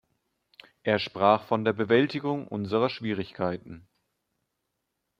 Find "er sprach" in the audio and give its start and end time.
0.81-1.43